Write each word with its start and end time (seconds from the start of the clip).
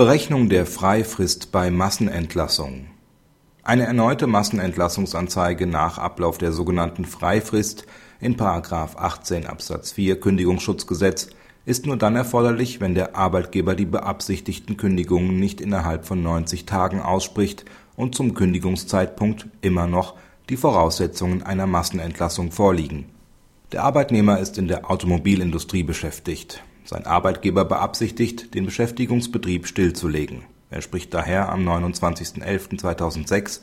Berechnung 0.00 0.48
der 0.48 0.64
Freifrist 0.64 1.52
bei 1.52 1.70
Massenentlassung 1.70 2.86
Eine 3.62 3.84
erneute 3.84 4.26
Massenentlassungsanzeige 4.26 5.66
nach 5.66 5.98
Ablauf 5.98 6.38
der 6.38 6.52
sogenannten 6.52 7.04
Freifrist 7.04 7.84
in§ 8.18 8.36
18 8.96 9.46
Absatz 9.46 9.92
4 9.92 10.18
Kündigungsschutzgesetz 10.18 11.28
ist 11.66 11.84
nur 11.84 11.98
dann 11.98 12.16
erforderlich, 12.16 12.80
wenn 12.80 12.94
der 12.94 13.14
Arbeitgeber 13.14 13.74
die 13.74 13.84
beabsichtigten 13.84 14.78
Kündigungen 14.78 15.38
nicht 15.38 15.60
innerhalb 15.60 16.06
von 16.06 16.22
90 16.22 16.64
Tagen 16.64 17.02
ausspricht 17.02 17.66
und 17.94 18.14
zum 18.14 18.32
Kündigungszeitpunkt 18.32 19.48
immer 19.60 19.86
noch 19.86 20.14
die 20.48 20.56
Voraussetzungen 20.56 21.42
einer 21.42 21.66
Massenentlassung 21.66 22.52
vorliegen. 22.52 23.04
Der 23.72 23.84
Arbeitnehmer 23.84 24.38
ist 24.38 24.56
in 24.56 24.66
der 24.66 24.90
Automobilindustrie 24.90 25.82
beschäftigt 25.82 26.64
sein 26.90 27.06
Arbeitgeber 27.06 27.64
beabsichtigt, 27.64 28.54
den 28.54 28.66
Beschäftigungsbetrieb 28.66 29.66
stillzulegen. 29.68 30.42
Er 30.70 30.82
spricht 30.82 31.14
daher 31.14 31.48
am 31.48 31.66
29.11.2006 31.66 33.60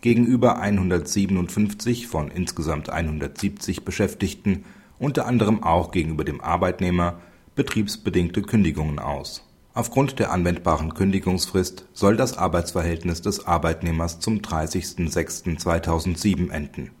gegenüber 0.00 0.60
157 0.60 2.06
von 2.06 2.30
insgesamt 2.30 2.88
170 2.88 3.84
Beschäftigten, 3.84 4.64
unter 5.00 5.26
anderem 5.26 5.64
auch 5.64 5.90
gegenüber 5.90 6.22
dem 6.22 6.40
Arbeitnehmer, 6.40 7.18
betriebsbedingte 7.56 8.42
Kündigungen 8.42 9.00
aus. 9.00 9.44
Aufgrund 9.74 10.20
der 10.20 10.30
anwendbaren 10.30 10.94
Kündigungsfrist 10.94 11.86
soll 11.92 12.16
das 12.16 12.38
Arbeitsverhältnis 12.38 13.22
des 13.22 13.44
Arbeitnehmers 13.44 14.20
zum 14.20 14.38
30.06.2007 14.38 16.52
enden. 16.52 16.92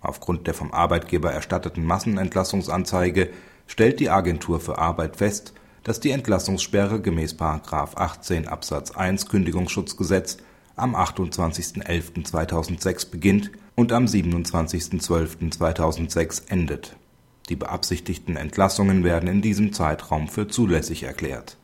Aufgrund 0.00 0.46
der 0.46 0.54
vom 0.54 0.72
Arbeitgeber 0.72 1.30
erstatteten 1.30 1.84
Massenentlassungsanzeige 1.84 3.28
stellt 3.66 4.00
die 4.00 4.10
Agentur 4.10 4.60
für 4.60 4.76
Arbeit 4.78 5.16
fest, 5.16 5.54
dass 5.82 6.00
die 6.00 6.10
Entlassungssperre 6.10 7.00
gemäß§ 7.00 7.34
18 7.96 8.48
Absatz 8.48 8.90
1 8.90 9.28
Kündigungsschutzgesetz 9.28 10.36
am 10.74 10.96
28.11.2006 10.96 13.10
beginnt 13.10 13.50
und 13.74 13.92
am 13.92 14.06
27.12.2006 14.06 16.50
endet. 16.50 16.96
Die 17.48 17.56
beabsichtigten 17.56 18.36
Entlassungen 18.36 19.04
werden 19.04 19.28
in 19.28 19.42
diesem 19.42 19.72
Zeitraum 19.72 20.28
für 20.28 20.48
zulässig 20.48 21.04
erklärt. 21.04 21.56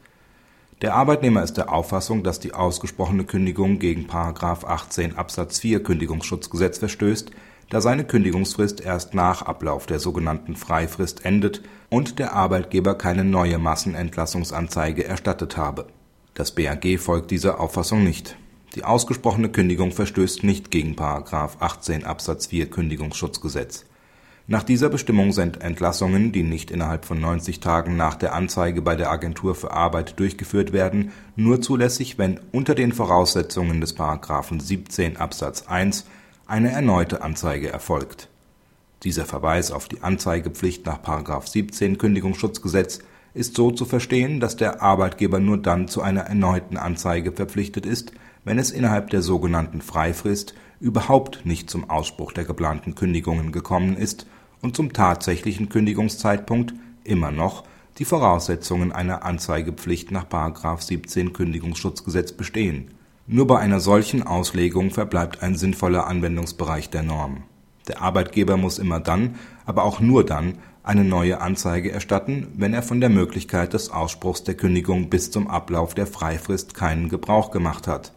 Der 0.83 0.95
Arbeitnehmer 0.95 1.43
ist 1.43 1.55
der 1.55 1.73
Auffassung, 1.73 2.23
dass 2.23 2.39
die 2.41 2.55
ausgesprochene 2.55 3.25
Kündigung 3.25 3.79
gegen§ 3.79 4.07
18 4.65 5.17
Absatz 5.17 5.61
4 5.61 5.83
Kündigungsschutzgesetz 5.83 6.79
verstößt 6.79 7.31
da 7.73 7.81
seine 7.81 8.05
Kündigungsfrist 8.05 8.83
erst 8.83 9.15
nach 9.15 9.41
Ablauf 9.41 9.87
der 9.87 9.99
sogenannten 9.99 10.57
Freifrist 10.57 11.25
endet 11.25 11.63
und 11.89 12.19
der 12.19 12.35
Arbeitgeber 12.35 12.95
keine 12.97 13.25
neue 13.25 13.57
Massenentlassungsanzeige 13.57 15.07
erstattet 15.07 15.57
habe. 15.57 15.87
Das 16.35 16.55
BAG 16.55 16.99
folgt 16.99 17.31
dieser 17.31 17.61
Auffassung 17.61 18.05
nicht. 18.05 18.37
Die 18.75 18.85
ausgesprochene 18.85 19.49
Kündigung 19.49 19.91
verstößt 19.91 20.45
nicht 20.45 20.71
gegen§ 20.71 20.97
18 21.61 22.05
Absatz 22.05 22.49
4 22.49 22.69
Kündigungsschutzgesetz. 22.69 23.87
Nach 24.47 24.65
dieser 24.65 24.91
Bestimmung 24.91 25.33
sind 25.33 25.63
Entlassungen, 25.63 26.31
die 26.31 26.43
nicht 26.43 26.71
innerhalb 26.71 27.07
von 27.07 27.23
90 27.23 27.61
Tagen 27.61 27.97
nach 27.97 28.17
der 28.17 28.35
Anzeige 28.35 28.83
bei 28.83 28.97
der 28.97 29.11
Agentur 29.11 29.55
für 29.55 29.71
Arbeit 29.71 30.21
durchgeführt 30.21 30.75
werden, 30.75 31.13
nur 31.37 31.63
zulässig, 31.63 32.19
wenn 32.19 32.39
unter 32.53 32.75
den 32.75 32.93
Voraussetzungen 32.93 33.81
des§ 33.81 33.97
17 34.61 35.17
Absatz 35.17 35.69
1 35.69 36.05
eine 36.47 36.71
erneute 36.71 37.23
Anzeige 37.23 37.69
erfolgt. 37.71 38.29
Dieser 39.03 39.25
Verweis 39.25 39.73
auf 39.73 39.89
die 39.89 40.03
Anzeigepflicht 40.03 40.87
nach§ 40.87 41.03
17 41.49 41.99
Kündigungsschutzgesetz 41.99 43.01
ist 43.35 43.57
so 43.57 43.71
zu 43.71 43.85
verstehen, 43.85 44.41
dass 44.41 44.57
der 44.57 44.83
Arbeitgeber 44.83 45.41
nur 45.41 45.59
dann 45.59 45.89
zu 45.89 46.03
einer 46.03 46.23
erneuten 46.23 46.77
Anzeige 46.77 47.33
verpflichtet 47.33 47.87
ist, 47.87 48.13
wenn 48.45 48.59
es 48.59 48.71
innerhalb 48.71 49.11
der 49.11 49.23
sogenannten 49.23 49.81
Freifrist 49.81 50.55
überhaupt 50.81 51.47
nicht 51.47 51.71
zum 51.71 51.89
Ausspruch 51.89 52.33
der 52.33 52.45
geplanten 52.45 52.95
Kündigungen 52.95 53.53
gekommen 53.53 53.97
ist 53.97 54.27
und 54.61 54.77
zum 54.77 54.93
tatsächlichen 54.93 55.69
Kündigungszeitpunkt 55.69 56.75
immer 57.05 57.31
noch 57.31 57.65
die 57.99 58.05
Voraussetzungen 58.05 58.93
einer 58.93 59.25
Anzeigepflicht 59.25 60.11
nach§ 60.11 60.27
17 60.83 61.33
Kündigungsschutzgesetz 61.33 62.33
bestehen 62.33 62.91
nur 63.33 63.47
bei 63.47 63.59
einer 63.59 63.81
solchen 63.81 64.23
Auslegung 64.23 64.91
verbleibt 64.91 65.43
ein 65.43 65.57
sinnvoller 65.57 66.07
Anwendungsbereich 66.07 66.91
der 66.91 67.03
Norm. 67.03 67.45
Der 67.89 68.03
Arbeitgeber 68.03 68.59
muss 68.59 68.79
immer 68.79 69.01
dann, 69.01 69.37
aber 69.65 69.85
auch 69.85 70.01
nur 70.01 70.25
dann, 70.25 70.59
eine 70.85 71.05
neue 71.05 71.41
Anzeige 71.41 71.91
erstatten, 71.91 72.49
wenn 72.57 72.75
er 72.75 72.83
von 72.83 73.01
der 73.01 73.09
Möglichkeit 73.09 73.73
des 73.73 73.91
Ausspruchs 73.91 74.45
der 74.45 74.55
Kündigung 74.55 75.09
bis 75.09 75.31
zum 75.31 75.49
Ablauf 75.49 75.95
der 75.95 76.07
Freifrist 76.07 76.75
keinen 76.75 77.09
Gebrauch 77.09 77.51
gemacht 77.51 77.87
hat. 77.87 78.13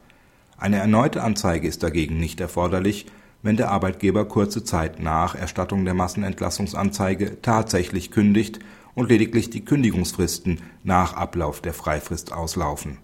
Eine 0.58 0.78
erneute 0.78 1.24
Anzeige 1.24 1.68
ist 1.68 1.84
dagegen 1.84 2.20
nicht 2.20 2.42
erforderlich, 2.42 3.06
wenn 3.42 3.56
der 3.56 3.72
Arbeitgeber 3.72 4.26
kurze 4.26 4.64
Zeit 4.64 5.00
nach 5.00 5.36
Erstattung 5.36 5.86
der 5.86 5.94
Massenentlassungsanzeige 5.94 7.42
tatsächlich 7.42 8.12
kündigt 8.12 8.60
und 8.96 9.10
lediglich 9.10 9.50
die 9.50 9.64
Kündigungsfristen 9.64 10.60
nach 10.84 11.14
Ablauf 11.14 11.62
der 11.62 11.74
Freifrist 11.74 12.34
auslaufen 12.34 12.98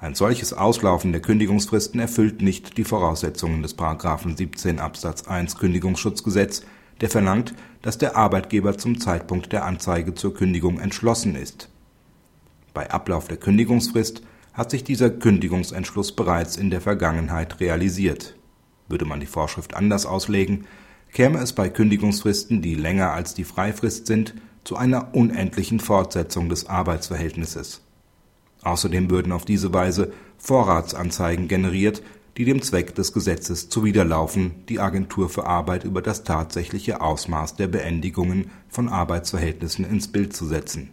ein 0.00 0.14
solches 0.14 0.52
Auslaufen 0.52 1.10
der 1.10 1.20
Kündigungsfristen 1.20 1.98
erfüllt 1.98 2.40
nicht 2.40 2.78
die 2.78 2.84
Voraussetzungen 2.84 3.62
des§ 3.62 3.76
17 4.36 4.78
Absatz 4.78 5.26
1 5.26 5.56
Kündigungsschutzgesetz, 5.56 6.62
der 7.00 7.10
verlangt, 7.10 7.52
dass 7.82 7.98
der 7.98 8.16
Arbeitgeber 8.16 8.78
zum 8.78 9.00
Zeitpunkt 9.00 9.52
der 9.52 9.64
Anzeige 9.64 10.14
zur 10.14 10.34
Kündigung 10.34 10.78
entschlossen 10.78 11.34
ist. 11.34 11.68
Bei 12.74 12.88
Ablauf 12.92 13.26
der 13.26 13.38
Kündigungsfrist 13.38 14.22
hat 14.52 14.70
sich 14.70 14.84
dieser 14.84 15.10
Kündigungsentschluss 15.10 16.12
bereits 16.12 16.56
in 16.56 16.70
der 16.70 16.80
Vergangenheit 16.80 17.58
realisiert. 17.58 18.36
Würde 18.86 19.04
man 19.04 19.18
die 19.18 19.26
Vorschrift 19.26 19.74
anders 19.74 20.06
auslegen, 20.06 20.66
käme 21.12 21.40
es 21.40 21.52
bei 21.52 21.68
Kündigungsfristen, 21.68 22.62
die 22.62 22.76
länger 22.76 23.14
als 23.14 23.34
die 23.34 23.44
Freifrist 23.44 24.06
sind, 24.06 24.34
zu 24.62 24.76
einer 24.76 25.12
unendlichen 25.12 25.80
Fortsetzung 25.80 26.48
des 26.48 26.66
Arbeitsverhältnisses 26.66 27.82
Außerdem 28.62 29.10
würden 29.10 29.32
auf 29.32 29.44
diese 29.44 29.72
Weise 29.72 30.12
Vorratsanzeigen 30.38 31.48
generiert, 31.48 32.02
die 32.38 32.44
dem 32.44 32.62
Zweck 32.62 32.94
des 32.94 33.12
Gesetzes 33.12 33.68
zuwiderlaufen, 33.68 34.64
die 34.68 34.78
Agentur 34.78 35.28
für 35.28 35.46
Arbeit 35.46 35.82
über 35.82 36.00
das 36.00 36.22
tatsächliche 36.22 37.00
Ausmaß 37.00 37.56
der 37.56 37.66
Beendigungen 37.66 38.50
von 38.68 38.88
Arbeitsverhältnissen 38.88 39.84
ins 39.84 40.08
Bild 40.08 40.34
zu 40.34 40.46
setzen. 40.46 40.90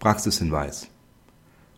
Praxishinweis 0.00 0.88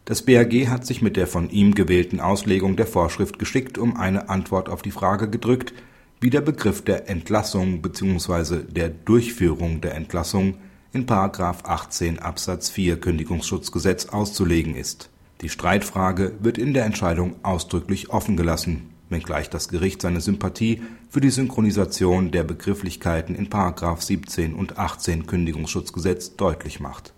Das 0.06 0.22
BAG 0.22 0.68
hat 0.68 0.86
sich 0.86 1.02
mit 1.02 1.16
der 1.16 1.26
von 1.26 1.50
ihm 1.50 1.74
gewählten 1.74 2.20
Auslegung 2.20 2.76
der 2.76 2.86
Vorschrift 2.86 3.38
geschickt 3.38 3.76
um 3.76 3.98
eine 3.98 4.30
Antwort 4.30 4.70
auf 4.70 4.80
die 4.80 4.90
Frage 4.90 5.28
gedrückt, 5.28 5.74
wie 6.20 6.30
der 6.30 6.40
Begriff 6.40 6.82
der 6.82 7.10
Entlassung 7.10 7.82
bzw. 7.82 8.62
der 8.62 8.88
Durchführung 8.88 9.82
der 9.82 9.94
Entlassung 9.96 10.56
in§ 10.94 11.04
18 11.64 12.18
Absatz 12.20 12.70
4 12.70 12.98
Kündigungsschutzgesetz 12.98 14.06
auszulegen 14.06 14.74
ist 14.74 15.10
die 15.40 15.48
Streitfrage 15.48 16.32
wird 16.40 16.58
in 16.58 16.74
der 16.74 16.84
Entscheidung 16.84 17.36
ausdrücklich 17.42 18.10
offen 18.10 18.36
gelassen, 18.36 18.90
wenngleich 19.10 19.50
das 19.50 19.68
Gericht 19.68 20.02
seine 20.02 20.20
Sympathie 20.20 20.82
für 21.10 21.20
die 21.20 21.30
Synchronisation 21.30 22.30
der 22.30 22.44
Begrifflichkeiten 22.44 23.34
in§ 23.34 23.48
17 24.00 24.54
und 24.54 24.78
18 24.78 25.26
Kündigungsschutzgesetz 25.26 26.36
deutlich 26.36 26.80
macht. 26.80 27.12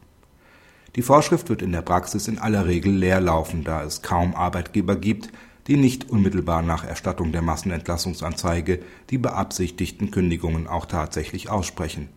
Die 0.97 1.03
Vorschrift 1.03 1.50
wird 1.50 1.60
in 1.60 1.72
der 1.72 1.82
Praxis 1.82 2.27
in 2.27 2.38
aller 2.38 2.66
Regel 2.66 2.93
leer 2.93 3.21
laufen, 3.21 3.65
da 3.65 3.82
es 3.82 4.00
kaum 4.00 4.34
Arbeitgeber 4.34 4.97
gibt, 4.97 5.31
die 5.66 5.77
nicht 5.77 6.10
unmittelbar 6.10 6.62
nach 6.62 6.84
Erstattung 6.84 7.33
der 7.33 7.43
Massenentlassungsanzeige 7.43 8.81
die 9.10 9.19
beabsichtigten 9.19 10.10
Kündigungen 10.10 10.66
auch 10.66 10.87
tatsächlich 10.87 11.50
aussprechen. 11.50 12.09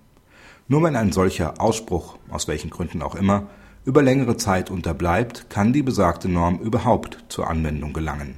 Nur 0.67 0.83
wenn 0.83 0.95
ein 0.95 1.11
solcher 1.11 1.59
Ausspruch, 1.59 2.17
aus 2.29 2.47
welchen 2.47 2.69
Gründen 2.69 3.01
auch 3.01 3.15
immer 3.15 3.47
über 3.89 4.03
längere 4.03 4.37
Zeit 4.37 4.69
unterbleibt, 4.69 5.49
kann 5.49 5.73
die 5.73 5.81
besagte 5.81 6.29
Norm 6.29 6.59
überhaupt 6.59 7.25
zur 7.27 7.49
Anwendung 7.49 7.91
gelangen 7.91 8.37